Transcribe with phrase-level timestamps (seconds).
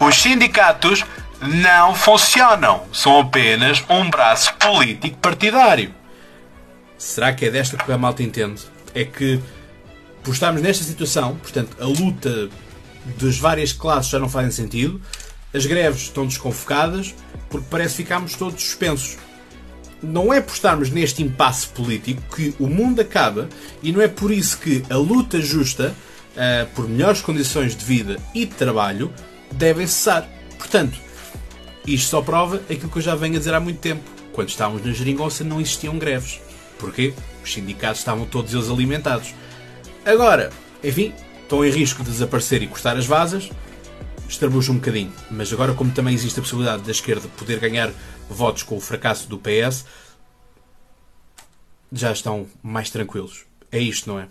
[0.00, 1.04] Os sindicatos
[1.42, 2.84] não funcionam.
[2.90, 5.94] São apenas um braço político partidário.
[6.96, 8.62] Será que é desta que a malta entende?
[8.94, 9.38] É que,
[10.22, 12.48] por estarmos nesta situação, portanto, a luta
[13.20, 15.02] das várias classes já não fazem sentido,
[15.52, 17.14] as greves estão desconfocadas,
[17.50, 19.18] porque parece que ficámos todos suspensos.
[20.02, 23.50] Não é por estarmos neste impasse político que o mundo acaba
[23.82, 25.94] e não é por isso que a luta justa
[26.34, 29.12] uh, por melhores condições de vida e de trabalho
[29.52, 30.28] devem cessar.
[30.58, 30.98] Portanto,
[31.86, 34.02] isto só prova aquilo que eu já venho a dizer há muito tempo.
[34.32, 36.40] Quando estávamos na geringonça não existiam greves.
[36.78, 37.14] Porquê?
[37.42, 39.34] Os sindicatos estavam todos eles alimentados.
[40.04, 40.50] Agora,
[40.82, 43.50] enfim, estão em risco de desaparecer e cortar as vasas,
[44.28, 45.12] estrabucha um bocadinho.
[45.30, 47.92] Mas agora, como também existe a possibilidade da esquerda poder ganhar
[48.28, 49.84] votos com o fracasso do PS,
[51.92, 53.44] já estão mais tranquilos.
[53.70, 54.28] É isto, não é?